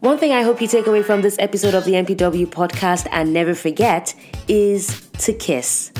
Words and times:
One 0.00 0.16
thing 0.16 0.30
I 0.30 0.42
hope 0.42 0.62
you 0.62 0.68
take 0.68 0.86
away 0.86 1.02
from 1.02 1.22
this 1.22 1.34
episode 1.40 1.74
of 1.74 1.84
the 1.84 1.94
MPW 1.94 2.46
podcast 2.46 3.08
and 3.10 3.32
never 3.32 3.52
forget 3.52 4.14
is 4.46 5.08
to 5.18 5.32
kiss. 5.32 5.90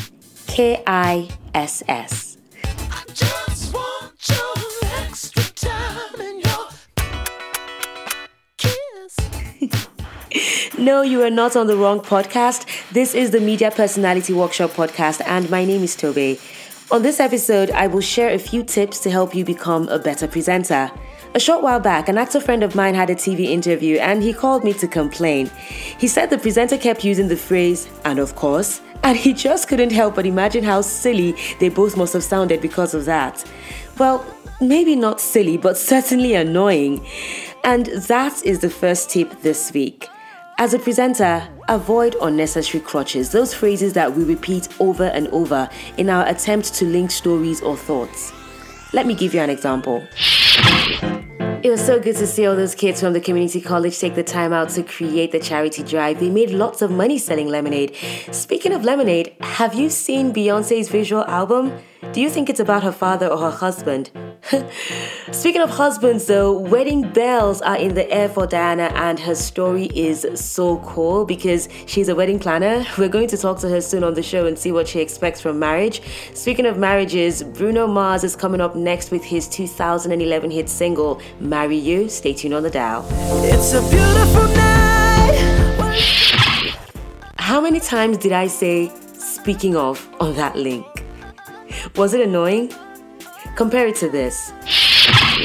K 0.47 0.81
I 0.87 1.29
S 1.53 1.83
S. 1.89 2.37
No, 10.79 11.03
you 11.03 11.21
are 11.25 11.31
not 11.31 11.57
on 11.57 11.67
the 11.67 11.77
wrong 11.77 11.99
podcast. 11.99 12.65
This 12.93 13.17
is 13.17 13.33
the 13.33 13.41
Media 13.41 13.73
Personality 13.73 14.33
Workshop 14.33 14.71
podcast, 14.71 15.21
and 15.27 15.51
my 15.51 15.65
name 15.65 15.83
is 15.83 15.97
Tobe. 15.97 16.39
On 16.93 17.03
this 17.03 17.19
episode, 17.19 17.73
I 17.73 17.89
will 17.89 18.01
share 18.01 18.31
a 18.31 18.39
few 18.39 18.63
tips 18.63 19.01
to 19.01 19.11
help 19.11 19.35
you 19.35 19.45
become 19.45 19.89
a 19.89 19.99
better 19.99 20.29
presenter. 20.29 20.93
A 21.35 21.41
short 21.41 21.63
while 21.63 21.79
back, 21.79 22.09
an 22.09 22.17
actor 22.17 22.41
friend 22.41 22.63
of 22.63 22.75
mine 22.75 22.95
had 22.95 23.11
a 23.11 23.15
TV 23.15 23.51
interview 23.51 23.99
and 23.99 24.23
he 24.23 24.33
called 24.33 24.65
me 24.65 24.73
to 24.73 24.89
complain. 24.89 25.51
He 25.99 26.09
said 26.09 26.31
the 26.31 26.39
presenter 26.39 26.79
kept 26.79 27.05
using 27.05 27.29
the 27.29 27.37
phrase, 27.37 27.89
and 28.05 28.19
of 28.19 28.35
course, 28.35 28.81
and 29.05 29.17
he 29.17 29.35
just 29.35 29.69
couldn't 29.69 29.93
help 29.93 30.15
but 30.15 30.27
imagine 30.27 30.65
how 30.65 30.81
silly 30.81 31.37
they 31.61 31.69
both 31.69 31.97
must 31.97 32.15
have 32.15 32.25
sounded 32.25 32.63
because 32.63 32.95
of 32.95 33.05
that. 33.05 33.45
Well, 33.99 34.25
maybe 34.61 34.97
not 34.97 35.21
silly, 35.21 35.59
but 35.59 35.77
certainly 35.77 36.35
annoying. 36.35 37.07
And 37.63 37.87
that 37.87 38.43
is 38.45 38.61
the 38.61 38.71
first 38.71 39.11
tip 39.11 39.43
this 39.43 39.73
week. 39.73 40.09
As 40.57 40.75
a 40.75 40.79
presenter, 40.79 41.47
avoid 41.69 42.17
unnecessary 42.21 42.83
crutches, 42.83 43.31
those 43.31 43.55
phrases 43.55 43.93
that 43.93 44.17
we 44.17 44.25
repeat 44.25 44.69
over 44.81 45.05
and 45.05 45.29
over 45.29 45.69
in 45.99 46.09
our 46.09 46.27
attempt 46.27 46.75
to 46.75 46.85
link 46.87 47.11
stories 47.11 47.61
or 47.61 47.77
thoughts. 47.77 48.33
Let 48.93 49.07
me 49.07 49.15
give 49.15 49.35
you 49.35 49.41
an 49.41 49.51
example. 49.51 50.05
It 51.61 51.71
was 51.71 51.85
so 51.85 51.99
good 51.99 52.15
to 52.17 52.27
see 52.27 52.47
all 52.47 52.55
those 52.55 52.77
kids 52.77 53.01
from 53.01 53.15
the 53.15 53.21
community 53.21 53.61
college 53.61 53.99
take 53.99 54.15
the 54.15 54.23
time 54.23 54.53
out 54.53 54.69
to 54.71 54.85
create 54.85 55.33
the 55.33 55.41
charity 55.41 55.83
drive. 55.83 56.21
They 56.21 56.31
made 56.31 56.51
lots 56.51 56.83
of 56.83 56.91
money 56.93 57.19
selling 57.19 57.49
lemonade. 57.49 57.97
Speaking 58.31 58.73
of 58.73 58.85
lemonade, 58.85 59.35
have 59.41 59.75
you 59.75 59.91
seen 59.91 60.33
Beyonce's 60.33 60.89
visual 60.89 61.25
album? 61.25 61.73
Do 62.13 62.23
you 62.23 62.31
think 62.31 62.49
it's 62.49 62.61
about 62.61 62.83
her 62.83 62.93
father 62.93 63.27
or 63.27 63.37
her 63.39 63.51
husband? 63.51 64.11
Speaking 65.31 65.61
of 65.61 65.69
husbands, 65.69 66.27
though, 66.27 66.59
wedding 66.59 67.03
bells 67.13 67.61
are 67.61 67.77
in 67.77 67.95
the 67.95 68.11
air 68.11 68.31
for 68.31 68.47
Diana, 68.47 68.85
and 68.95 69.21
her 69.21 69.35
story 69.35 69.91
is 69.95 70.27
so 70.35 70.79
cool 70.79 71.27
because 71.27 71.69
she's 71.87 72.09
a 72.09 72.15
wedding 72.15 72.39
planner. 72.39 72.87
We're 72.99 73.11
going 73.11 73.29
to 73.29 73.37
talk 73.37 73.59
to 73.61 73.69
her 73.69 73.83
soon 73.83 74.05
on 74.05 74.15
the 74.15 74.23
show 74.23 74.47
and 74.47 74.59
see 74.59 74.73
what 74.73 74.89
she 74.89 75.01
expects 75.01 75.41
from 75.43 75.59
marriage. 75.59 76.01
Speaking 76.33 76.65
of 76.65 76.79
marriages, 76.79 77.43
Bruno 77.43 77.87
Mars 77.87 78.25
is 78.25 78.35
coming 78.35 78.63
up 78.63 78.75
next 78.75 79.11
with 79.11 79.23
his 79.23 79.47
2011 79.47 80.51
hit 80.51 80.71
single, 80.71 81.21
Marry 81.41 81.77
You. 81.77 82.09
Stay 82.09 82.33
tuned 82.33 82.55
on 82.55 82.63
the 82.63 82.71
dial. 82.71 83.07
It's 83.45 83.75
a 83.75 83.83
beautiful 83.91 84.49
night. 84.55 84.79
How 87.37 87.61
many 87.61 87.81
times 87.81 88.17
did 88.17 88.33
I 88.33 88.47
say, 88.47 88.91
speaking 89.15 89.77
of, 89.77 90.09
on 90.21 90.35
that 90.37 90.57
link? 90.57 90.98
Was 91.97 92.15
it 92.15 92.21
annoying? 92.21 92.73
Compare 93.57 93.89
it 93.89 93.97
to 93.97 94.09
this. 94.09 94.53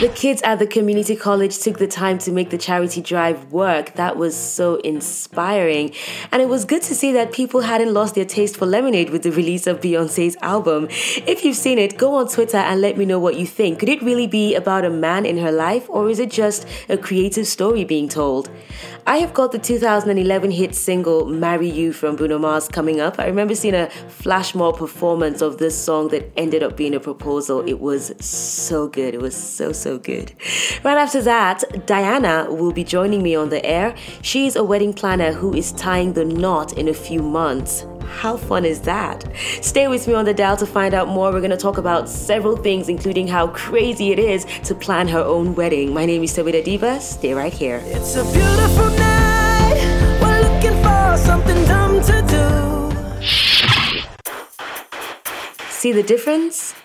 The 0.02 0.10
kids 0.10 0.42
at 0.42 0.60
the 0.60 0.68
community 0.68 1.16
college 1.16 1.60
took 1.60 1.78
the 1.78 1.88
time 1.88 2.18
to 2.20 2.32
make 2.32 2.50
the 2.50 2.58
charity 2.58 3.02
drive 3.02 3.52
work. 3.52 3.94
That 3.94 4.18
was 4.18 4.36
so 4.36 4.76
inspiring. 4.78 5.94
And 6.32 6.42
it 6.42 6.50
was 6.50 6.66
good 6.66 6.82
to 6.84 6.96
see 6.96 7.12
that 7.14 7.32
people 7.32 7.62
hadn't 7.62 7.94
lost 7.94 8.16
their 8.16 8.26
taste 8.26 8.58
for 8.58 8.66
lemonade 8.66 9.12
with 9.12 9.24
the 9.24 9.32
release 9.32 9.68
of 9.68 9.82
Beyonce's 9.82 10.36
album. 10.42 10.88
If 10.90 11.44
you've 11.44 11.58
seen 11.58 11.78
it, 11.78 11.98
go 11.98 12.16
on 12.16 12.28
Twitter 12.28 12.58
and 12.58 12.82
let 12.82 12.98
me 12.98 13.06
know 13.06 13.20
what 13.20 13.36
you 13.36 13.46
think. 13.46 13.80
Could 13.80 13.90
it 13.90 14.02
really 14.02 14.28
be 14.28 14.56
about 14.56 14.86
a 14.86 14.90
man 14.90 15.26
in 15.26 15.38
her 15.38 15.52
life, 15.52 15.86
or 15.90 16.10
is 16.10 16.20
it 16.20 16.32
just 16.32 16.66
a 16.90 16.98
creative 16.98 17.46
story 17.46 17.84
being 17.84 18.10
told? 18.10 18.50
I 19.06 19.18
have 19.18 19.34
got 19.34 19.52
the 19.52 19.60
2011 19.60 20.52
hit 20.52 20.74
single 20.74 21.26
Marry 21.26 21.70
You 21.70 21.92
from 21.92 22.16
Bruno 22.16 22.40
Mars 22.40 22.70
coming 22.70 23.02
up. 23.02 23.20
I 23.20 23.26
remember 23.26 23.54
seeing 23.54 23.76
a 23.76 23.90
flash 23.90 24.56
mob 24.56 24.78
performance 24.78 25.42
of 25.42 25.58
this 25.58 25.78
song 25.78 26.08
that 26.10 26.32
ended 26.38 26.64
up 26.64 26.78
being 26.78 26.96
a 26.96 27.02
proposal. 27.02 27.68
It 27.68 27.82
was 27.82 28.14
so 28.26 28.88
good. 28.88 29.14
It 29.14 29.22
was 29.22 29.36
so, 29.36 29.73
so 29.74 29.98
good. 29.98 30.34
Right 30.84 30.98
after 30.98 31.22
that, 31.22 31.64
Diana 31.86 32.48
will 32.50 32.72
be 32.72 32.84
joining 32.84 33.22
me 33.24 33.36
on 33.36 33.50
the 33.50 33.66
air. 33.66 33.96
She's 34.22 34.56
a 34.56 34.64
wedding 34.64 34.94
planner 34.94 35.34
who 35.34 35.54
is 35.54 35.72
tying 35.72 36.14
the 36.14 36.26
knot 36.26 36.78
in 36.78 36.88
a 36.88 36.94
few 36.94 37.22
months. 37.22 37.86
How 38.06 38.38
fun 38.38 38.64
is 38.66 38.82
that? 38.82 39.26
Stay 39.62 39.88
with 39.88 40.08
me 40.08 40.14
on 40.14 40.26
the 40.26 40.34
dial 40.34 40.56
to 40.58 40.66
find 40.66 40.94
out 40.94 41.08
more. 41.08 41.32
We're 41.32 41.40
going 41.40 41.52
to 41.52 41.58
talk 41.58 41.78
about 41.78 42.08
several 42.08 42.56
things, 42.56 42.88
including 42.88 43.28
how 43.28 43.48
crazy 43.48 44.12
it 44.12 44.20
is 44.20 44.46
to 44.66 44.76
plan 44.76 45.08
her 45.08 45.22
own 45.22 45.56
wedding. 45.56 45.94
My 45.94 46.06
name 46.06 46.24
is 46.24 46.32
Tobita 46.36 46.64
Diva. 46.64 47.00
Stay 47.02 47.34
right 47.34 47.52
here. 47.52 47.82
It's 47.86 48.16
a 48.16 48.24
beautiful 48.24 48.90
night. 48.98 49.76
We're 50.22 50.42
looking 50.42 50.78
for 50.84 51.18
something 51.18 51.66
dumb 51.66 52.02
to 52.04 52.22
do. 52.28 52.44
See 55.70 55.92
the 55.92 56.04
difference? 56.04 56.76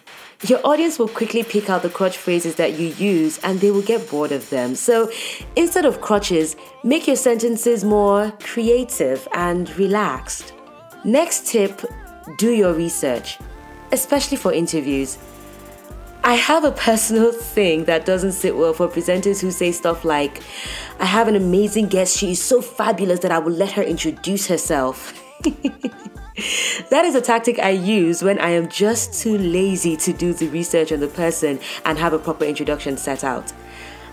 Your 0.47 0.65
audience 0.65 1.01
will 1.01 1.09
quickly 1.09 1.43
pick 1.43 1.69
out 1.69 1.83
the 1.83 1.91
crutch 1.91 2.17
phrases 2.17 2.55
that 2.57 2.79
you 2.79 2.89
use 2.89 3.39
and 3.39 3.59
they 3.59 3.73
will 3.73 3.83
get 3.83 4.09
bored 4.09 4.31
of 4.31 4.49
them. 4.51 4.77
So 4.77 5.11
instead 5.57 5.85
of 5.85 6.01
crutches, 6.01 6.55
make 6.85 7.09
your 7.09 7.17
sentences 7.17 7.85
more 7.85 8.33
creative 8.39 9.27
and 9.35 9.69
relaxed. 9.77 10.53
Next 11.05 11.49
tip 11.49 11.83
do 12.37 12.53
your 12.53 12.73
research, 12.73 13.39
especially 13.91 14.37
for 14.37 14.53
interviews. 14.53 15.19
I 16.23 16.35
have 16.35 16.63
a 16.63 16.71
personal 16.71 17.33
thing 17.55 17.87
that 17.87 18.07
doesn't 18.07 18.33
sit 18.33 18.57
well 18.57 18.75
for 18.75 18.87
presenters 18.87 19.41
who 19.41 19.51
say 19.51 19.73
stuff 19.73 20.05
like, 20.05 20.45
I 21.01 21.05
have 21.05 21.27
an 21.27 21.35
amazing 21.35 21.89
guest, 21.89 22.17
she 22.17 22.31
is 22.33 22.41
so 22.41 22.63
fabulous 22.63 23.19
that 23.21 23.33
I 23.33 23.41
will 23.41 23.55
let 23.55 23.73
her 23.73 23.83
introduce 23.83 24.47
herself. 24.47 25.21
that 26.91 27.05
is 27.05 27.15
a 27.15 27.21
tactic 27.21 27.59
I 27.59 27.71
use 27.71 28.23
when 28.23 28.39
I 28.39 28.51
am 28.51 28.69
just 28.69 29.21
too 29.21 29.37
lazy 29.37 29.97
to 29.97 30.13
do 30.13 30.33
the 30.33 30.49
research 30.49 30.93
on 30.93 31.01
the 31.01 31.09
person 31.09 31.59
and 31.85 31.99
have 31.99 32.13
a 32.13 32.19
proper 32.19 32.45
introduction 32.45 32.97
set 32.97 33.25
out. 33.25 33.53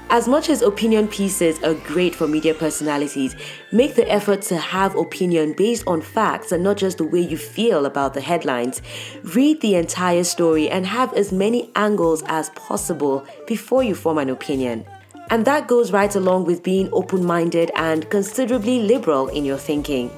As 0.09 0.27
much 0.27 0.49
as 0.49 0.61
opinion 0.61 1.07
pieces 1.07 1.61
are 1.63 1.73
great 1.73 2.13
for 2.13 2.27
media 2.27 2.53
personalities, 2.53 3.35
make 3.71 3.95
the 3.95 4.09
effort 4.11 4.43
to 4.43 4.57
have 4.57 4.95
opinion 4.95 5.53
based 5.53 5.83
on 5.87 6.01
facts 6.01 6.51
and 6.51 6.63
not 6.63 6.77
just 6.77 6.99
the 6.99 7.03
way 7.03 7.21
you 7.21 7.37
feel 7.37 7.87
about 7.87 8.13
the 8.13 8.21
headlines. 8.21 8.83
Read 9.23 9.61
the 9.61 9.75
entire 9.75 10.23
story 10.23 10.69
and 10.69 10.85
have 10.85 11.11
as 11.13 11.31
many 11.31 11.71
angles 11.75 12.23
as 12.27 12.49
possible 12.51 13.25
before 13.47 13.81
you 13.83 13.95
form 13.95 14.19
an 14.19 14.29
opinion. 14.29 14.85
And 15.31 15.43
that 15.45 15.67
goes 15.67 15.91
right 15.91 16.15
along 16.15 16.45
with 16.45 16.61
being 16.61 16.87
open 16.91 17.25
minded 17.25 17.71
and 17.75 18.07
considerably 18.11 18.81
liberal 18.81 19.27
in 19.27 19.43
your 19.43 19.57
thinking. 19.57 20.11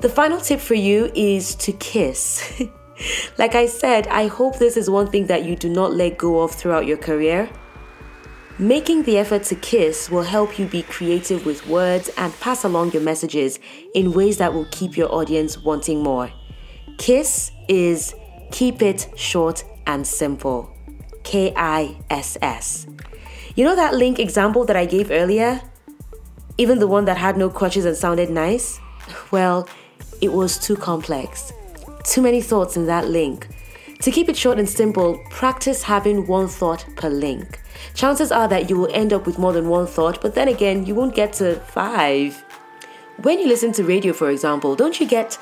The 0.00 0.08
final 0.08 0.40
tip 0.40 0.60
for 0.60 0.74
you 0.74 1.10
is 1.16 1.56
to 1.56 1.72
kiss. 1.72 2.62
like 3.38 3.56
I 3.56 3.66
said, 3.66 4.06
I 4.06 4.28
hope 4.28 4.58
this 4.58 4.76
is 4.76 4.88
one 4.88 5.08
thing 5.08 5.26
that 5.26 5.44
you 5.44 5.56
do 5.56 5.68
not 5.68 5.92
let 5.92 6.16
go 6.16 6.40
of 6.42 6.52
throughout 6.52 6.86
your 6.86 6.98
career. 6.98 7.50
Making 8.60 9.02
the 9.02 9.18
effort 9.18 9.42
to 9.44 9.56
kiss 9.56 10.08
will 10.08 10.22
help 10.22 10.56
you 10.56 10.66
be 10.66 10.82
creative 10.82 11.44
with 11.44 11.66
words 11.66 12.10
and 12.16 12.32
pass 12.38 12.62
along 12.62 12.92
your 12.92 13.02
messages 13.02 13.58
in 13.92 14.12
ways 14.12 14.38
that 14.38 14.54
will 14.54 14.66
keep 14.70 14.96
your 14.96 15.12
audience 15.12 15.58
wanting 15.58 16.00
more. 16.00 16.30
Kiss 16.98 17.50
is 17.68 18.14
keep 18.52 18.82
it 18.82 19.08
short 19.16 19.64
and 19.88 20.06
simple. 20.06 20.72
K 21.24 21.52
I 21.56 21.96
S 22.08 22.38
S. 22.40 22.86
You 23.56 23.64
know 23.64 23.74
that 23.74 23.94
link 23.94 24.20
example 24.20 24.64
that 24.66 24.76
I 24.76 24.86
gave 24.86 25.10
earlier? 25.10 25.60
Even 26.56 26.78
the 26.78 26.86
one 26.86 27.04
that 27.06 27.16
had 27.16 27.36
no 27.36 27.50
crutches 27.50 27.84
and 27.84 27.96
sounded 27.96 28.30
nice? 28.30 28.78
Well, 29.30 29.66
it 30.20 30.32
was 30.32 30.58
too 30.58 30.76
complex. 30.76 31.52
Too 32.04 32.22
many 32.22 32.40
thoughts 32.40 32.76
in 32.76 32.86
that 32.86 33.08
link. 33.08 33.48
To 34.02 34.10
keep 34.10 34.28
it 34.28 34.36
short 34.36 34.58
and 34.58 34.68
simple, 34.68 35.18
practice 35.30 35.82
having 35.82 36.26
one 36.26 36.48
thought 36.48 36.84
per 36.96 37.08
link 37.08 37.60
chances 37.94 38.30
are 38.32 38.48
that 38.48 38.70
you 38.70 38.76
will 38.76 38.92
end 38.92 39.12
up 39.12 39.26
with 39.26 39.38
more 39.38 39.52
than 39.52 39.68
one 39.68 39.86
thought, 39.86 40.20
but 40.20 40.34
then 40.34 40.48
again, 40.48 40.86
you 40.86 40.94
won't 40.94 41.14
get 41.14 41.32
to 41.34 41.56
five. 41.56 42.44
When 43.22 43.38
you 43.38 43.46
listen 43.46 43.72
to 43.72 43.84
radio, 43.84 44.12
for 44.12 44.30
example, 44.30 44.76
don't 44.76 44.98
you 45.00 45.06
get 45.06 45.34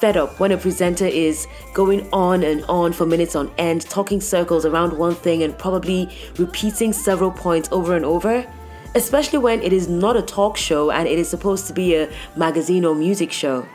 fed 0.00 0.16
up 0.16 0.38
when 0.38 0.52
a 0.52 0.56
presenter 0.56 1.06
is 1.06 1.46
going 1.74 2.08
on 2.12 2.42
and 2.44 2.64
on 2.64 2.92
for 2.92 3.04
minutes 3.04 3.34
on 3.34 3.50
end, 3.58 3.82
talking 3.82 4.20
circles 4.20 4.64
around 4.64 4.96
one 4.96 5.14
thing 5.14 5.42
and 5.42 5.58
probably 5.58 6.08
repeating 6.38 6.92
several 6.92 7.30
points 7.30 7.68
over 7.72 7.96
and 7.96 8.04
over? 8.04 8.46
Especially 8.94 9.38
when 9.38 9.60
it 9.60 9.72
is 9.72 9.88
not 9.88 10.16
a 10.16 10.22
talk 10.22 10.56
show 10.56 10.90
and 10.90 11.06
it 11.06 11.18
is 11.18 11.28
supposed 11.28 11.66
to 11.66 11.74
be 11.74 11.94
a 11.94 12.10
magazine 12.36 12.84
or 12.84 12.94
music 12.94 13.30
show. 13.30 13.66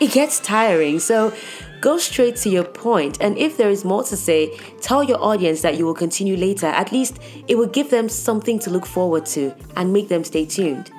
It 0.00 0.12
gets 0.12 0.40
tiring, 0.40 1.00
so 1.00 1.32
Go 1.80 1.96
straight 1.96 2.34
to 2.36 2.48
your 2.48 2.64
point, 2.64 3.18
and 3.20 3.38
if 3.38 3.56
there 3.56 3.70
is 3.70 3.84
more 3.84 4.02
to 4.02 4.16
say, 4.16 4.58
tell 4.80 5.04
your 5.04 5.22
audience 5.22 5.62
that 5.62 5.78
you 5.78 5.86
will 5.86 5.94
continue 5.94 6.36
later. 6.36 6.66
At 6.66 6.90
least 6.90 7.20
it 7.46 7.56
will 7.56 7.68
give 7.68 7.90
them 7.90 8.08
something 8.08 8.58
to 8.60 8.70
look 8.70 8.84
forward 8.84 9.26
to 9.26 9.54
and 9.76 9.92
make 9.92 10.08
them 10.08 10.24
stay 10.24 10.44
tuned. 10.44 10.90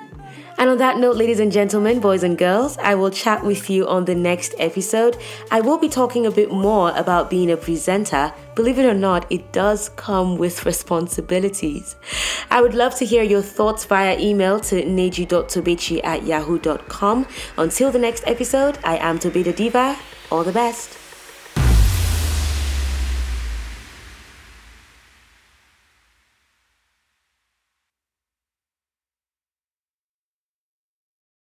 And 0.60 0.68
on 0.68 0.76
that 0.76 0.98
note, 0.98 1.16
ladies 1.16 1.40
and 1.40 1.50
gentlemen, 1.50 2.00
boys 2.00 2.22
and 2.22 2.36
girls, 2.36 2.76
I 2.76 2.94
will 2.94 3.10
chat 3.10 3.42
with 3.42 3.70
you 3.70 3.88
on 3.88 4.04
the 4.04 4.14
next 4.14 4.54
episode. 4.58 5.16
I 5.50 5.62
will 5.62 5.78
be 5.78 5.88
talking 5.88 6.26
a 6.26 6.30
bit 6.30 6.52
more 6.52 6.92
about 6.96 7.30
being 7.30 7.50
a 7.50 7.56
presenter. 7.56 8.30
Believe 8.54 8.78
it 8.78 8.84
or 8.84 8.92
not, 8.92 9.24
it 9.32 9.52
does 9.52 9.88
come 9.96 10.36
with 10.36 10.66
responsibilities. 10.66 11.96
I 12.50 12.60
would 12.60 12.74
love 12.74 12.94
to 12.96 13.06
hear 13.06 13.22
your 13.22 13.40
thoughts 13.40 13.86
via 13.86 14.18
email 14.20 14.60
to 14.60 14.82
neji.tobechi 14.82 16.04
at 16.04 16.24
yahoo.com. 16.24 17.26
Until 17.56 17.90
the 17.90 17.98
next 17.98 18.24
episode, 18.26 18.78
I 18.84 18.98
am 18.98 19.18
Tobeda 19.18 19.56
Diva. 19.56 19.96
All 20.30 20.44
the 20.44 20.52
best. 20.52 20.99